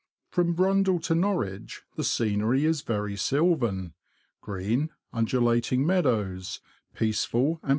From 0.31 0.55
Brundall 0.55 0.99
to 1.03 1.13
Nor 1.13 1.45
wich 1.45 1.83
the 1.95 2.03
scenery 2.03 2.65
is 2.65 2.81
very 2.81 3.15
sylvan: 3.15 3.93
green, 4.41 4.89
undulating 5.13 5.85
meadows; 5.85 6.59
peaceful 6.95 7.59
and. 7.61 7.69